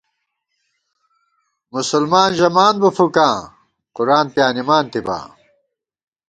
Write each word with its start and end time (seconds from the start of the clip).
مسلمان 1.73 2.29
ژَمان 2.39 2.75
بہ 2.81 2.89
فُکاں، 2.95 3.35
قرآن 3.95 4.25
پیانِمانتِبا 4.33 5.19